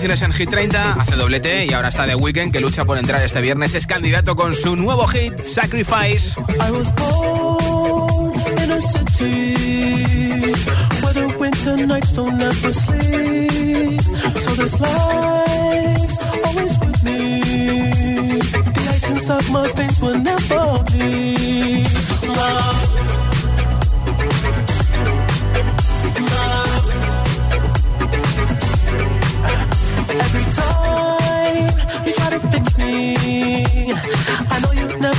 canciones 0.00 0.22
en 0.22 0.32
Hit 0.32 0.48
30, 0.48 0.92
hace 0.92 1.14
doblete 1.14 1.66
y 1.66 1.74
ahora 1.74 1.88
está 1.88 2.06
The 2.06 2.14
Weeknd 2.14 2.52
que 2.52 2.60
lucha 2.60 2.86
por 2.86 2.96
entrar 2.96 3.22
este 3.22 3.42
viernes. 3.42 3.74
Es 3.74 3.86
candidato 3.86 4.34
con 4.34 4.54
su 4.54 4.74
nuevo 4.74 5.06
hit, 5.06 5.38
Sacrifice. 5.40 6.40
I 6.58 6.70
was 6.70 6.90
born 6.94 8.32
in 8.62 8.70
a 8.70 8.80
city 8.80 10.54
where 11.02 11.12
the 11.12 11.36
winter 11.38 11.86
nights 11.86 12.14
don't 12.14 12.40
ever 12.40 12.72
sleep. 12.72 14.00
So 14.38 14.54
this 14.54 14.80
life's 14.80 16.18
always 16.46 16.78
with 16.78 17.02
me. 17.04 17.42
The 18.72 18.90
ice 18.94 19.10
inside 19.10 19.50
my 19.50 19.70
veins 19.72 20.00
will 20.00 20.18
never 20.18 20.82
bleed. 20.84 21.88
Love. 22.26 22.89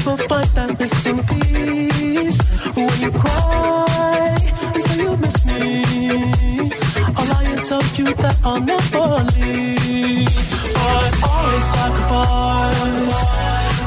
never 0.06 0.18
find 0.28 0.50
that 0.50 0.80
missing 0.80 1.18
piece. 1.24 2.42
When 2.76 3.02
you 3.02 3.12
cry 3.12 4.38
and 4.74 4.84
say 4.84 5.04
you 5.04 5.18
miss 5.18 5.46
me, 5.46 6.72
I'll 7.16 7.28
lie 7.28 7.44
and 7.54 7.66
tell 7.66 7.84
you 7.96 8.14
that 8.16 8.38
I'll 8.44 8.60
never 8.60 9.06
leave. 9.36 10.28
But 10.74 11.12
always 11.30 11.66
sacrificed 11.76 13.34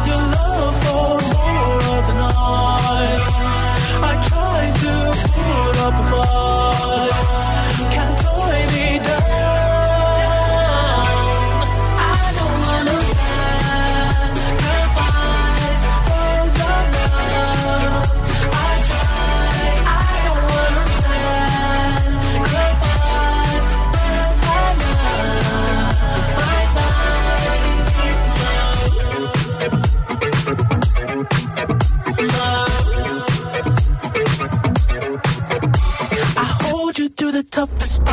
your 0.08 0.22
love 0.34 0.74
for 0.84 1.10
more 1.34 1.82
of 1.96 2.06
the 2.08 2.14
night. 2.24 3.22
I 4.10 4.12
tried 4.28 4.74
to 4.82 4.94
put 5.32 5.78
up 5.80 5.94
a 5.94 6.10
fight. 6.10 6.34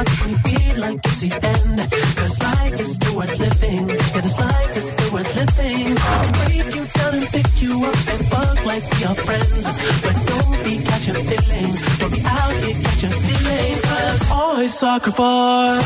How 0.01 0.25
can 0.25 0.33
be 0.41 0.73
like 0.81 0.97
it's 1.05 1.21
the 1.21 1.31
end? 1.31 1.77
Cause 2.17 2.41
life 2.41 2.79
is 2.79 2.95
still 2.95 3.17
worth 3.17 3.39
living. 3.39 3.89
Yeah, 3.89 4.21
this 4.21 4.39
life 4.39 4.77
is 4.77 4.91
still 4.93 5.13
worth 5.13 5.35
living. 5.35 5.95
I 5.95 6.17
can 6.23 6.33
break 6.41 6.75
you 6.75 6.85
down 6.97 7.13
and 7.19 7.27
pick 7.29 7.61
you 7.61 7.73
up 7.85 7.99
and 8.11 8.21
fuck 8.31 8.65
like 8.65 8.83
we 8.93 9.05
are 9.05 9.17
friends. 9.27 9.63
But 10.01 10.17
don't 10.31 10.57
be 10.65 10.73
catching 10.89 11.21
feelings. 11.29 11.77
Don't 11.99 12.13
be 12.17 12.21
out 12.25 12.55
here 12.63 12.77
catching 12.81 13.15
feelings. 13.25 13.81
Cause 13.83 14.31
always 14.31 14.73
sacrifice 14.73 15.85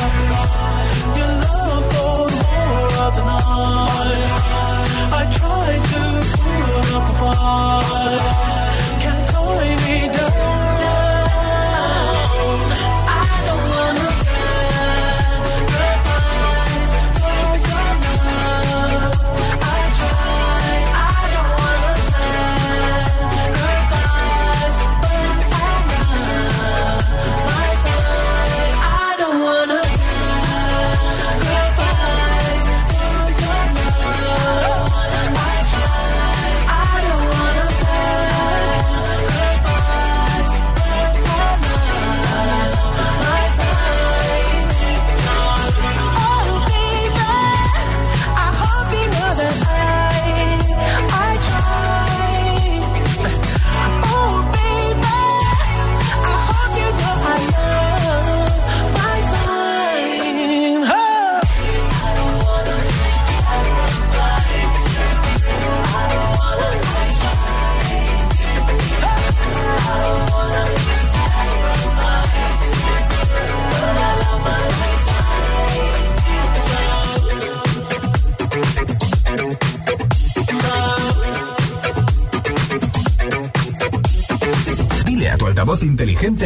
your 1.20 1.32
love 1.44 1.86
for 1.92 2.24
of 3.04 3.16
the 3.18 3.24
night. 3.32 4.24
I 5.20 5.24
tried 5.40 5.84
to 5.92 6.04
put 6.40 6.96
up 6.96 7.10
a 7.10 7.16
fight. 7.20 8.65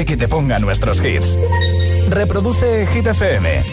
que 0.09 0.17
te 0.17 0.27
ponga 0.27 0.57
nuestros 0.57 1.05
hits. 1.05 1.37
Reproduce 2.09 2.87
hitfcm 2.91 3.68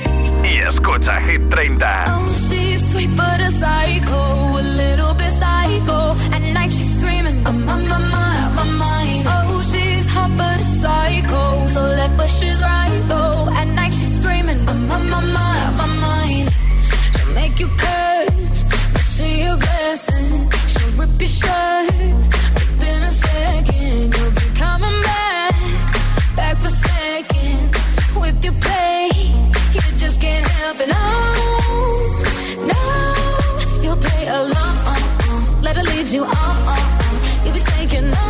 need 35.97 36.09
you. 36.09 36.25
Oh, 36.25 36.31
oh, 36.33 36.75
oh. 36.75 37.45
You 37.47 37.53
be 37.53 37.59
saying 37.59 38.11
no, 38.17 38.29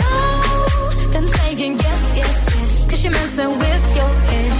no, 0.00 0.10
then 1.12 1.26
saying 1.28 1.74
yes, 1.86 2.02
yes, 2.20 2.36
yes. 2.56 2.70
Cause 2.88 3.04
you're 3.04 3.12
messing 3.12 3.52
with 3.62 3.84
your 3.98 4.12
head. 4.30 4.52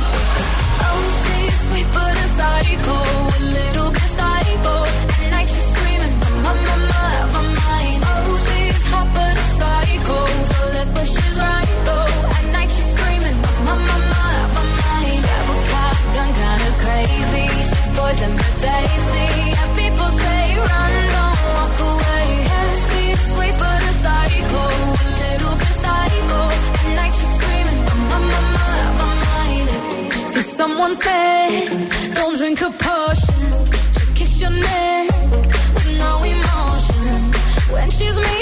Oh, 0.87 1.03
she's 1.23 1.57
sweet 1.69 1.89
but 1.97 2.15
a 2.25 2.29
psycho, 2.39 2.95
oh, 2.95 3.39
a 3.39 3.45
little 3.59 3.91
bit 3.97 4.09
psycho. 4.19 4.75
At 5.23 5.31
night 5.35 5.49
she's 5.53 5.69
screaming, 5.73 6.15
my, 6.45 6.53
my, 6.67 6.77
my, 6.93 7.11
my 7.35 7.43
mind. 7.61 8.03
Oh, 8.13 8.39
she's 8.47 8.81
hot 8.91 9.09
but 9.17 9.35
a 9.43 9.47
psycho, 9.59 10.19
oh, 10.31 10.45
so 10.53 10.63
left 10.77 10.91
but 10.95 11.07
she's 11.15 11.37
right 11.45 11.73
though. 11.89 12.11
At 12.39 12.47
night 12.57 12.71
she's 12.75 12.91
screaming, 12.95 13.39
my, 13.67 13.75
my, 13.89 13.99
my, 14.13 14.33
my 14.57 14.65
mind. 14.83 15.23
Rebel 15.31 15.61
cop, 15.73 15.97
gun 16.17 16.31
kinda 16.41 16.71
crazy, 16.85 17.45
she's 17.69 17.89
poison 17.97 18.33
but 18.39 18.55
tasty. 18.63 19.12
I'm. 31.01 31.89
Don't 32.15 32.37
drink 32.37 32.59
her 32.59 32.71
potions. 32.71 33.71
She'll 33.95 34.15
kiss 34.15 34.41
your 34.41 34.51
neck 34.51 35.11
with 35.75 35.97
no 35.97 36.23
emotion 36.23 37.33
when 37.73 37.91
she's 37.91 38.19
me. 38.19 38.42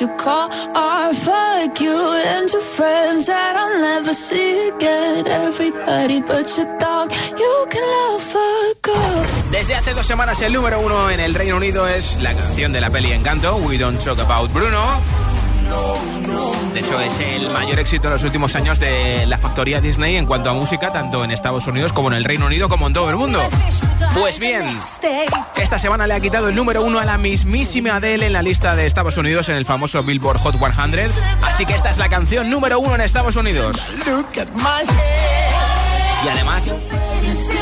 You 0.00 0.08
call 0.16 0.50
art. 0.74 1.14
Fuck 1.14 1.80
you 1.80 1.96
and 2.26 2.50
your 2.50 2.62
friends 2.62 3.26
that 3.26 3.54
I'll 3.56 3.80
never 3.80 4.14
see 4.14 4.68
again. 4.68 5.26
Everybody 5.26 6.22
but 6.22 6.46
your 6.56 6.66
dog, 6.78 7.12
you 7.38 7.66
can 7.68 7.82
love 7.82 8.34
a 8.34 8.74
girl. 8.80 9.50
Desde 9.50 9.74
hace 9.74 9.92
dos 9.94 10.06
semanas 10.06 10.40
el 10.42 10.52
número 10.52 10.80
uno 10.80 11.10
en 11.10 11.20
el 11.20 11.34
Reino 11.34 11.56
Unido 11.56 11.86
es 11.86 12.20
la 12.22 12.32
canción 12.32 12.72
de 12.72 12.80
la 12.80 12.90
peli 12.90 13.12
Encanto, 13.12 13.56
We 13.56 13.78
Don't 13.78 14.02
Talk 14.02 14.18
About 14.20 14.52
Bruno. 14.52 15.19
De 16.72 16.80
hecho, 16.80 17.00
es 17.00 17.20
el 17.20 17.50
mayor 17.50 17.78
éxito 17.78 18.06
en 18.06 18.12
los 18.12 18.22
últimos 18.22 18.54
años 18.54 18.78
de 18.78 19.26
la 19.26 19.38
factoría 19.38 19.80
Disney 19.80 20.16
en 20.16 20.26
cuanto 20.26 20.50
a 20.50 20.52
música, 20.52 20.92
tanto 20.92 21.24
en 21.24 21.30
Estados 21.30 21.66
Unidos 21.66 21.92
como 21.92 22.08
en 22.08 22.14
el 22.14 22.24
Reino 22.24 22.46
Unido, 22.46 22.68
como 22.68 22.86
en 22.86 22.92
todo 22.92 23.10
el 23.10 23.16
mundo. 23.16 23.40
Pues 24.14 24.38
bien, 24.38 24.62
esta 25.56 25.78
semana 25.78 26.06
le 26.06 26.14
ha 26.14 26.20
quitado 26.20 26.48
el 26.48 26.54
número 26.54 26.82
uno 26.84 26.98
a 26.98 27.04
la 27.04 27.18
mismísima 27.18 27.96
Adele 27.96 28.26
en 28.26 28.32
la 28.32 28.42
lista 28.42 28.76
de 28.76 28.86
Estados 28.86 29.16
Unidos 29.16 29.48
en 29.48 29.56
el 29.56 29.66
famoso 29.66 30.02
Billboard 30.02 30.38
Hot 30.38 30.56
100. 30.56 31.10
Así 31.42 31.66
que 31.66 31.74
esta 31.74 31.90
es 31.90 31.98
la 31.98 32.08
canción 32.08 32.50
número 32.50 32.78
uno 32.78 32.94
en 32.94 33.00
Estados 33.00 33.36
Unidos. 33.36 33.76
Y 36.24 36.28
además, 36.28 36.74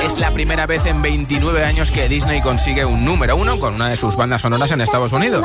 es 0.05 0.19
la 0.19 0.31
primera 0.31 0.67
vez 0.67 0.87
en 0.87 1.03
29 1.03 1.65
años 1.65 1.91
que 1.91 2.09
Disney 2.09 2.41
consigue 2.41 2.85
un 2.85 3.05
número 3.05 3.37
uno 3.37 3.59
con 3.59 3.75
una 3.75 3.89
de 3.89 3.97
sus 3.97 4.17
bandas 4.17 4.43
sonoras 4.43 4.71
en 4.71 4.81
Estados 4.81 5.13
Unidos. 5.13 5.45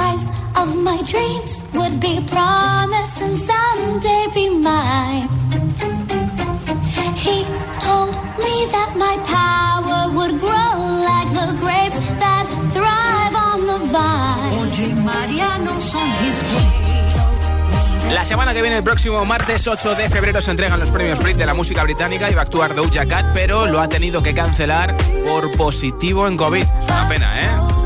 La 18.13 18.23
semana 18.23 18.53
que 18.53 18.61
viene, 18.61 18.77
el 18.77 18.83
próximo 18.83 19.25
martes 19.25 19.67
8 19.67 19.95
de 19.95 20.07
febrero, 20.07 20.39
se 20.39 20.51
entregan 20.51 20.79
los 20.79 20.91
premios 20.91 21.19
Brit 21.19 21.35
de 21.35 21.47
la 21.47 21.55
música 21.55 21.83
británica 21.83 22.29
y 22.29 22.35
va 22.35 22.41
a 22.41 22.43
actuar 22.43 22.75
Doja 22.75 23.07
Cat, 23.07 23.25
pero 23.33 23.65
lo 23.65 23.81
ha 23.81 23.89
tenido 23.89 24.21
que 24.21 24.35
cancelar 24.35 24.95
por 25.25 25.51
positivo 25.57 26.27
en 26.27 26.37
COVID. 26.37 26.65
Una 26.83 27.09
pena, 27.09 27.41
¿eh? 27.41 27.82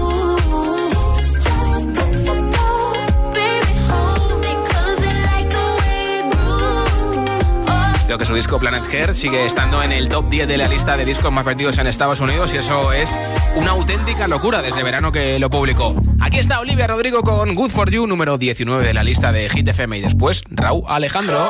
Creo 8.07 8.17
que 8.17 8.23
su 8.23 8.33
disco 8.35 8.57
Planet 8.57 8.85
Hair 8.89 9.13
sigue 9.13 9.45
estando 9.45 9.83
en 9.83 9.91
el 9.91 10.07
top 10.07 10.29
10 10.29 10.47
de 10.47 10.57
la 10.57 10.69
lista 10.69 10.95
de 10.95 11.03
discos 11.03 11.29
más 11.29 11.43
vendidos 11.43 11.77
en 11.77 11.87
Estados 11.87 12.21
Unidos 12.21 12.53
y 12.53 12.57
eso 12.57 12.93
es 12.93 13.09
una 13.57 13.71
auténtica 13.71 14.29
locura 14.29 14.61
desde 14.61 14.81
verano 14.81 15.11
que 15.11 15.37
lo 15.39 15.49
publicó. 15.49 15.93
Aquí 16.21 16.37
está 16.37 16.61
Olivia 16.61 16.87
Rodrigo 16.87 17.21
con 17.21 17.53
Good 17.53 17.69
For 17.69 17.91
You, 17.91 18.07
número 18.07 18.37
19 18.37 18.81
de 18.81 18.93
la 18.93 19.03
lista 19.03 19.33
de 19.33 19.49
Hit 19.49 19.67
FM 19.67 19.97
y 19.97 20.01
después 20.01 20.43
Raúl 20.49 20.85
Alejandro. 20.87 21.49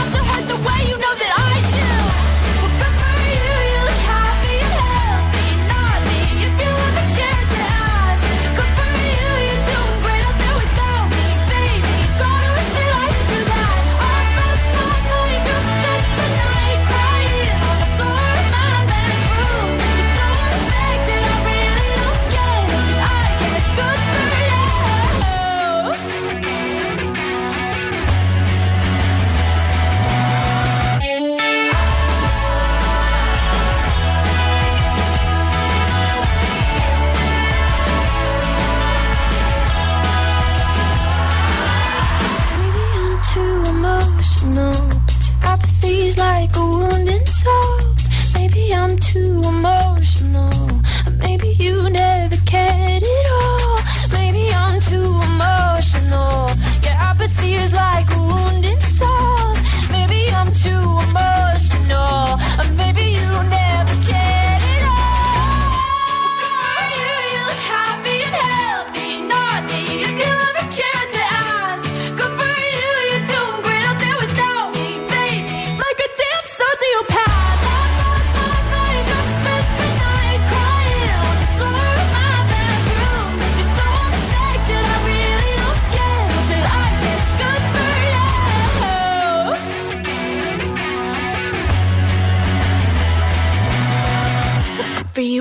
to 49.11 49.41
a 49.43 49.80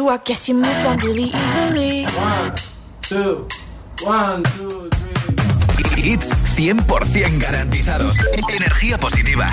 you, 0.00 0.08
I 0.08 0.16
guess 0.18 0.48
you 0.48 0.54
moved 0.54 0.86
on 0.86 0.98
really 0.98 1.30
easily. 1.42 2.04
One, 2.04 2.54
two, 3.02 3.48
one, 4.04 4.42
two, 4.42 4.88
three. 4.88 6.02
Hits 6.02 6.32
100% 6.56 7.38
garantizados. 7.38 8.16
Energía 8.48 8.96
positiva. 8.98 9.48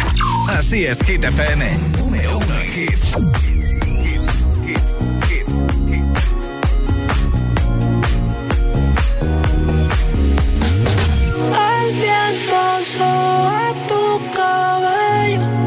Así 0.50 0.86
es, 0.86 1.04
Hit 1.04 1.24
FM. 1.26 1.78
Número 1.98 2.38
uno 2.38 2.56
en 2.60 2.80
hits. 2.80 3.16
El 11.70 11.94
viento 12.04 12.62
sobre 12.98 13.68
tu 13.90 14.32
cabello 14.32 15.67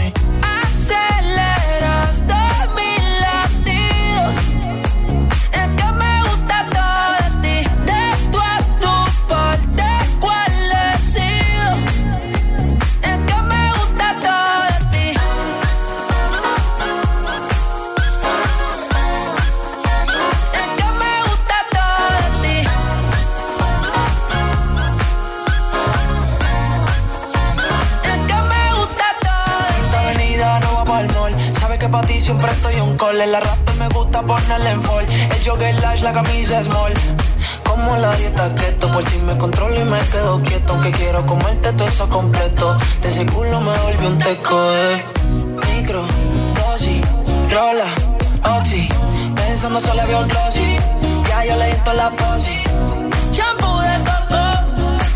El 34.53 35.45
jogger 35.45 35.75
la 36.01 36.11
camisa 36.11 36.61
small. 36.61 36.93
Como 37.63 37.95
la 37.95 38.13
dieta 38.17 38.53
keto, 38.53 38.91
por 38.91 39.01
ti 39.05 39.17
me 39.19 39.37
controlo 39.37 39.79
y 39.79 39.83
me 39.85 39.97
quedo 39.99 40.41
quieto. 40.43 40.73
Aunque 40.73 40.91
quiero 40.91 41.25
comerte 41.25 41.71
todo 41.71 41.87
eso 41.87 42.09
completo. 42.09 42.77
De 43.01 43.07
ese 43.07 43.25
culo 43.25 43.61
me 43.61 43.71
volvió 43.79 44.09
un 44.09 44.19
teco, 44.19 44.73
eh. 44.73 45.05
Micro, 45.73 46.03
dosis, 46.55 47.01
rola, 47.49 47.85
oxi. 48.57 48.89
Pensando 49.35 49.79
solo 49.79 50.05
veo 50.05 50.25
glossy. 50.25 50.75
Ya 51.29 51.45
yo 51.45 51.55
le 51.55 51.67
di 51.67 51.77
toda 51.85 51.93
la 51.93 52.09
posi. 52.11 52.61
Shampoo 53.31 53.79
de 53.79 53.97
coco, 54.03 54.43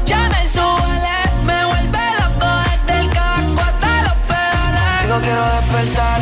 ya 0.05 0.29
me 0.29 0.47
suele, 0.47 1.17
me 1.43 1.65
vuelve 1.65 2.03
loco 2.21 2.47
desde 2.87 2.99
el 3.01 3.09
casco 3.09 3.61
hasta 3.61 4.01
los 4.03 4.17
pedales. 4.29 5.03
Digo 5.03 5.19
quiero 5.19 5.43
despertar, 5.55 6.21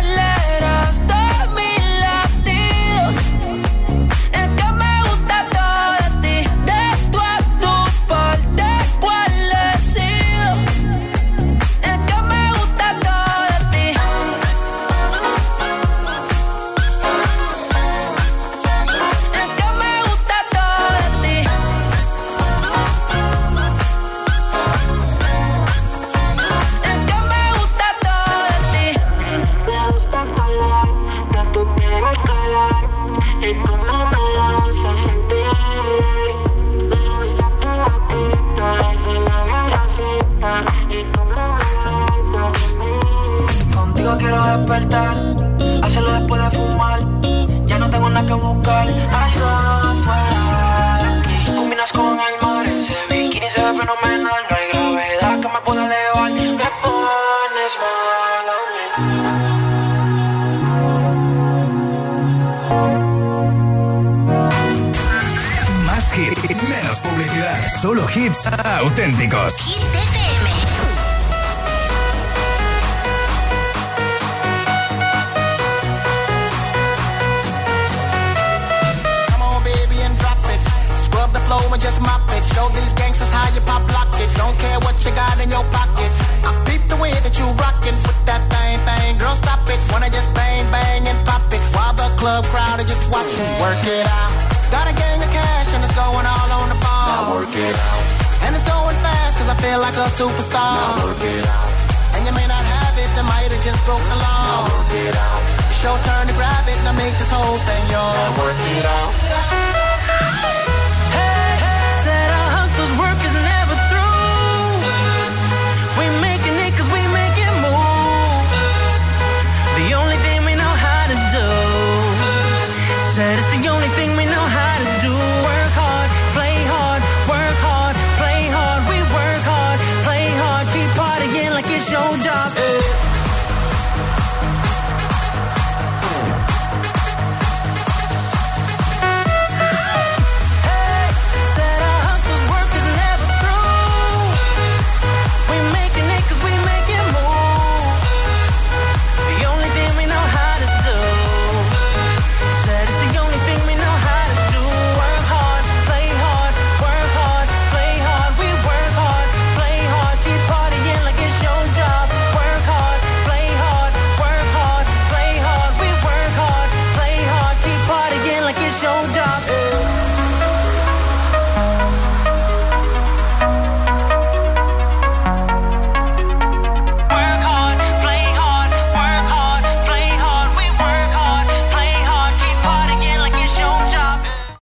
club 92.41 92.53
crowd 92.53 92.79
are 92.81 92.87
just 92.87 93.09
watching. 93.11 93.45
Work 93.61 93.83
it 93.85 94.05
out. 94.05 94.33
Got 94.71 94.89
a 94.89 94.95
gang 94.95 95.21
of 95.21 95.29
cash 95.29 95.73
and 95.73 95.83
it's 95.83 95.93
going 95.93 96.25
all 96.25 96.49
on 96.49 96.69
the 96.69 96.79
ball. 96.81 97.07
Now 97.07 97.35
work 97.35 97.53
it 97.53 97.75
out. 97.75 98.03
And 98.45 98.55
it's 98.55 98.65
going 98.65 98.95
fast 99.05 99.37
cause 99.37 99.49
I 99.49 99.55
feel 99.61 99.79
like 99.79 99.95
a 99.95 100.09
superstar. 100.17 100.73
Now 100.73 101.05
work 101.05 101.21
it 101.21 101.45
out. 101.45 101.69
And 102.15 102.25
you 102.25 102.33
may 102.33 102.47
not 102.47 102.63
have 102.63 102.97
it, 102.97 103.09
I 103.17 103.23
might 103.23 103.51
have 103.51 103.63
just 103.63 103.79
broke 103.85 104.03
the 104.09 104.17
law. 104.17 104.41
Now 104.47 104.61
work 104.73 104.93
it 104.93 105.15
out. 105.15 105.41
It's 105.69 105.83
your 105.83 105.97
turn 106.03 106.27
to 106.27 106.33
grab 106.33 106.65
it, 106.67 106.77
now 106.83 106.93
make 106.93 107.13
this 107.19 107.29
whole 107.29 107.59
thing 107.67 107.83
yours. 107.91 108.15
Now 108.15 108.41
work 108.41 108.59
it 108.77 108.85
out. 108.85 109.70